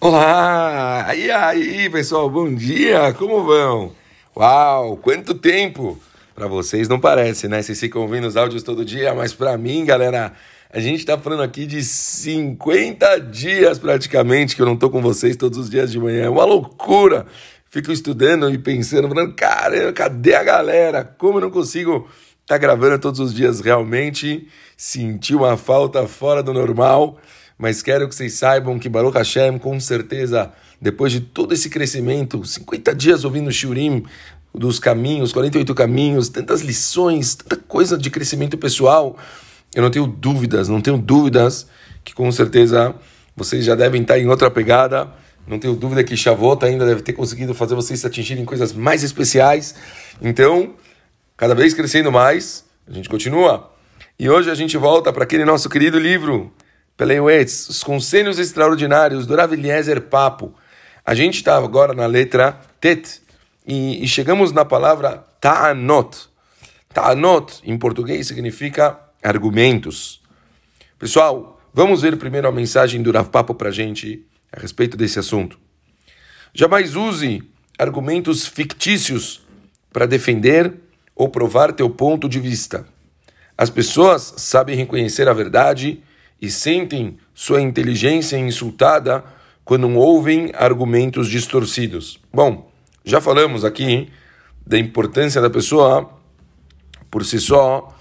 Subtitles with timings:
[0.00, 1.12] Olá!
[1.16, 3.12] E aí, pessoal, bom dia!
[3.14, 3.92] Como vão?
[4.36, 5.98] Uau, quanto tempo!
[6.36, 7.60] Para vocês não parece, né?
[7.60, 10.34] Vocês ficam ouvindo os áudios todo dia, mas para mim, galera,
[10.72, 15.34] a gente tá falando aqui de 50 dias praticamente que eu não tô com vocês
[15.36, 16.26] todos os dias de manhã.
[16.26, 17.26] É uma loucura!
[17.68, 21.02] Fico estudando e pensando, falando, cara, cadê a galera?
[21.02, 22.08] Como eu não consigo
[22.42, 24.46] estar tá gravando todos os dias realmente?
[24.76, 27.18] Senti uma falta fora do normal
[27.58, 32.44] mas quero que vocês saibam que Baruch Hashem, com certeza, depois de todo esse crescimento,
[32.44, 34.04] 50 dias ouvindo o Shurim
[34.54, 39.16] dos caminhos, 48 caminhos, tantas lições, tanta coisa de crescimento pessoal,
[39.74, 41.66] eu não tenho dúvidas, não tenho dúvidas
[42.04, 42.94] que com certeza
[43.36, 45.08] vocês já devem estar em outra pegada.
[45.46, 49.74] Não tenho dúvida que Shavuot ainda deve ter conseguido fazer vocês atingirem coisas mais especiais.
[50.20, 50.74] Então,
[51.36, 53.72] cada vez crescendo mais, a gente continua.
[54.18, 56.52] E hoje a gente volta para aquele nosso querido livro,
[56.98, 60.52] Peleuetz, os conselhos extraordinários do Rav Eliezer Papo.
[61.06, 63.22] A gente está agora na letra Tet
[63.64, 66.28] e, e chegamos na palavra Ta'anot.
[66.92, 70.20] Ta'anot, em português, significa argumentos.
[70.98, 75.20] Pessoal, vamos ver primeiro a mensagem do Rav Papo para a gente a respeito desse
[75.20, 75.56] assunto.
[76.52, 77.44] Jamais use
[77.78, 79.40] argumentos fictícios
[79.92, 80.74] para defender
[81.14, 82.84] ou provar teu ponto de vista.
[83.56, 86.02] As pessoas sabem reconhecer a verdade
[86.40, 89.24] e sentem sua inteligência insultada
[89.64, 92.20] quando ouvem argumentos distorcidos.
[92.32, 92.70] Bom,
[93.04, 94.08] já falamos aqui
[94.66, 96.10] da importância da pessoa,
[97.10, 97.94] por si só,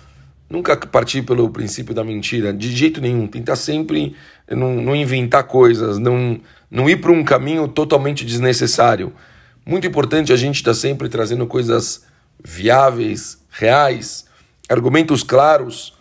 [0.49, 3.27] nunca partir pelo princípio da mentira, de jeito nenhum.
[3.27, 4.15] Tentar sempre
[4.49, 9.13] não, não inventar coisas, não, não ir para um caminho totalmente desnecessário.
[9.65, 12.05] Muito importante a gente estar tá sempre trazendo coisas
[12.43, 14.25] viáveis, reais,
[14.69, 15.96] argumentos claros,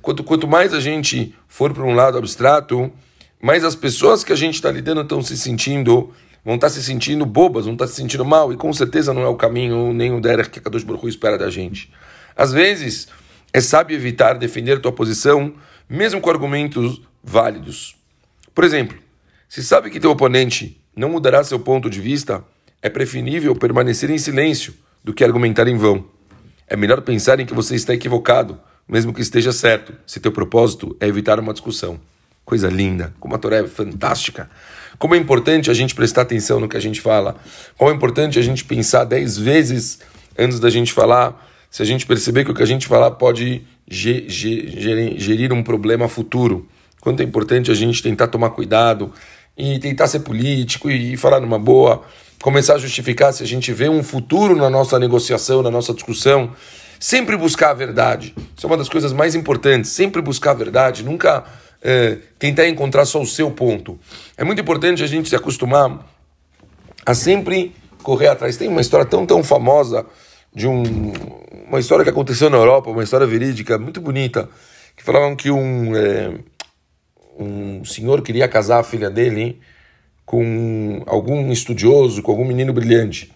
[0.00, 2.92] quanto, quanto mais a gente for para um lado abstrato,
[3.40, 6.12] mais as pessoas que a gente está lidando estão se sentindo,
[6.44, 9.14] vão estar tá se sentindo bobas, vão estar tá se sentindo mal, e com certeza
[9.14, 11.92] não é o caminho nem o derech que a Kadosh Baruch espera da gente.
[12.36, 13.08] Às vezes,
[13.52, 15.54] é sábio evitar defender tua posição,
[15.88, 17.94] mesmo com argumentos válidos.
[18.54, 18.98] Por exemplo,
[19.48, 22.44] se sabe que teu oponente não mudará seu ponto de vista,
[22.80, 24.74] é preferível permanecer em silêncio
[25.04, 26.04] do que argumentar em vão.
[26.66, 30.96] É melhor pensar em que você está equivocado mesmo que esteja certo, se teu propósito
[31.00, 31.98] é evitar uma discussão.
[32.44, 34.50] Coisa linda, como a Torá é fantástica.
[34.98, 37.36] Como é importante a gente prestar atenção no que a gente fala.
[37.78, 40.00] Como é importante a gente pensar dez vezes
[40.38, 41.48] antes da gente falar.
[41.70, 46.68] Se a gente perceber que o que a gente falar pode gerir um problema futuro.
[47.00, 49.12] Quanto é importante a gente tentar tomar cuidado
[49.56, 52.02] e tentar ser político e falar numa boa.
[52.42, 56.52] Começar a justificar se a gente vê um futuro na nossa negociação, na nossa discussão
[57.02, 58.32] Sempre buscar a verdade.
[58.56, 59.90] Isso é uma das coisas mais importantes.
[59.90, 61.02] Sempre buscar a verdade.
[61.02, 61.42] Nunca
[61.82, 63.98] é, tentar encontrar só o seu ponto.
[64.36, 66.06] É muito importante a gente se acostumar
[67.04, 67.74] a sempre
[68.04, 68.56] correr atrás.
[68.56, 70.06] Tem uma história tão, tão famosa
[70.54, 71.12] de um,
[71.66, 74.48] uma história que aconteceu na Europa, uma história verídica muito bonita,
[74.96, 76.38] que falavam que um, é,
[77.36, 79.58] um senhor queria casar a filha dele
[80.24, 83.32] com algum estudioso, com algum menino brilhante.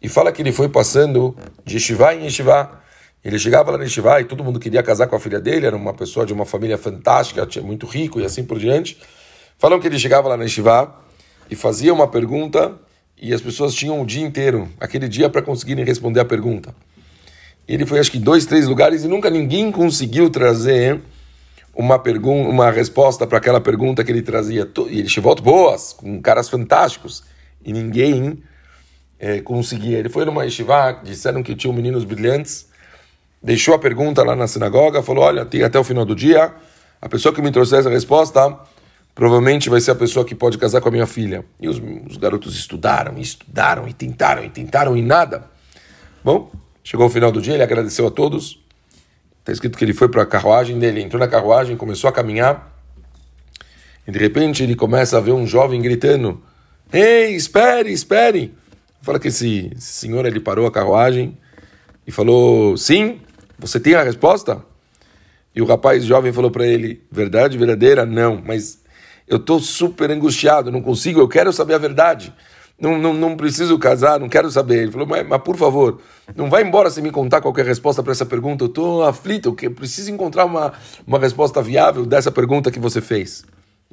[0.00, 2.80] E fala que ele foi passando de Yeshiva em Yeshiva,
[3.24, 5.76] ele chegava lá no Yeshiva e todo mundo queria casar com a filha dele, era
[5.76, 8.98] uma pessoa de uma família fantástica, muito rico e assim por diante.
[9.58, 10.94] Falam que ele chegava lá no Yeshiva
[11.48, 12.74] e fazia uma pergunta
[13.16, 16.74] e as pessoas tinham o dia inteiro, aquele dia, para conseguirem responder a pergunta.
[17.68, 21.00] Ele foi acho que dois, três lugares e nunca ninguém conseguiu trazer
[21.72, 24.68] uma pergunta, uma resposta para aquela pergunta que ele trazia.
[24.90, 27.22] E ele chegou boas, com caras fantásticos,
[27.64, 28.42] e ninguém
[29.18, 29.98] é, conseguia.
[29.98, 32.71] Ele foi numa yeshiva, disseram que tinham meninos brilhantes,
[33.42, 36.52] deixou a pergunta lá na sinagoga, falou: Olha, tem até o final do dia,
[37.00, 38.56] a pessoa que me trouxer essa resposta
[39.14, 41.44] provavelmente vai ser a pessoa que pode casar com a minha filha.
[41.60, 45.50] E os, os garotos estudaram, estudaram, e tentaram, e tentaram, e nada.
[46.24, 46.50] Bom,
[46.82, 48.58] chegou o final do dia, ele agradeceu a todos.
[49.40, 52.72] Está escrito que ele foi para a carruagem dele, entrou na carruagem, começou a caminhar.
[54.06, 56.40] E de repente ele começa a ver um jovem gritando:
[56.92, 58.54] Ei, espere, espere!
[59.00, 61.36] Fala que esse, esse senhor ele parou a carruagem
[62.06, 63.20] e falou: Sim,
[63.62, 64.60] você tem a resposta?
[65.54, 68.04] E o rapaz jovem falou para ele: Verdade verdadeira?
[68.04, 68.82] Não, mas
[69.26, 72.34] eu estou super angustiado, não consigo, eu quero saber a verdade.
[72.78, 74.82] Não, não, não preciso casar, não quero saber.
[74.82, 76.00] Ele falou: mas, mas por favor,
[76.34, 78.64] não vai embora sem me contar qualquer resposta para essa pergunta.
[78.64, 80.72] Eu estou aflito, eu preciso encontrar uma,
[81.06, 83.44] uma resposta viável dessa pergunta que você fez.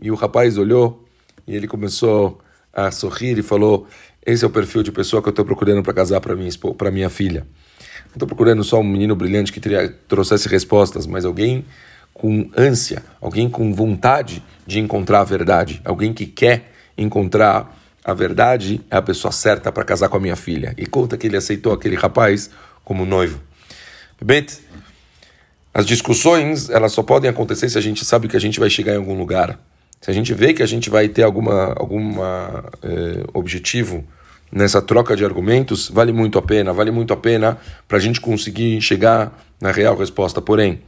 [0.02, 1.06] E o rapaz olhou
[1.46, 2.40] e ele começou
[2.74, 3.86] a sorrir e falou:
[4.26, 6.50] Esse é o perfil de pessoa que eu estou procurando para casar para minha,
[6.92, 7.46] minha filha.
[8.10, 11.64] Não estou procurando só um menino brilhante que teria, trouxesse respostas, mas alguém
[12.14, 18.82] com ânsia, alguém com vontade de encontrar a verdade, alguém que quer encontrar a verdade,
[18.90, 20.74] é a pessoa certa para casar com a minha filha.
[20.78, 22.50] E conta que ele aceitou aquele rapaz
[22.84, 23.40] como noivo.
[24.22, 24.46] Bem,
[25.74, 28.94] as discussões, elas só podem acontecer se a gente sabe que a gente vai chegar
[28.94, 29.60] em algum lugar.
[30.02, 34.04] Se a gente vê que a gente vai ter alguma, alguma eh, objetivo
[34.52, 37.58] nessa troca de argumentos, vale muito a pena, vale muito a pena
[37.88, 40.42] para a gente conseguir chegar na real resposta.
[40.42, 40.82] Porém,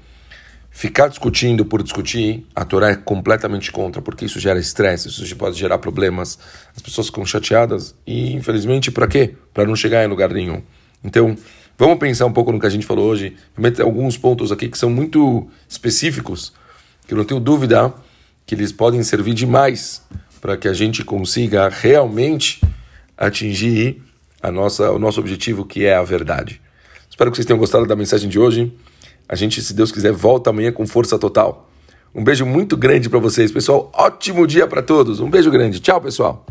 [0.69, 5.57] ficar discutindo por discutir, a Torá é completamente contra, porque isso gera estresse, isso pode
[5.57, 6.39] gerar problemas,
[6.75, 9.35] as pessoas ficam chateadas e, infelizmente, para quê?
[9.53, 10.61] Para não chegar em lugar nenhum.
[11.03, 11.35] Então,
[11.77, 14.77] vamos pensar um pouco no que a gente falou hoje, meter alguns pontos aqui que
[14.77, 16.53] são muito específicos,
[17.07, 17.93] que eu não tenho dúvida
[18.45, 20.01] que eles podem servir demais
[20.39, 22.59] para que a gente consiga realmente
[23.17, 24.01] atingir
[24.41, 26.61] a nossa, o nosso objetivo, que é a verdade.
[27.09, 28.73] Espero que vocês tenham gostado da mensagem de hoje.
[29.27, 31.69] A gente, se Deus quiser, volta amanhã com força total.
[32.13, 33.91] Um beijo muito grande para vocês, pessoal.
[33.93, 35.19] Ótimo dia para todos.
[35.19, 35.79] Um beijo grande.
[35.79, 36.45] Tchau, pessoal.